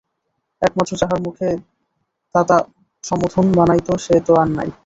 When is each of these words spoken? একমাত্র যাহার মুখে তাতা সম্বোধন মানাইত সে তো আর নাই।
একমাত্র 0.61 0.91
যাহার 1.01 1.19
মুখে 1.25 1.49
তাতা 2.35 2.57
সম্বোধন 3.03 3.45
মানাইত 3.57 3.87
সে 4.05 4.15
তো 4.27 4.31
আর 4.35 4.49
নাই। 4.57 4.69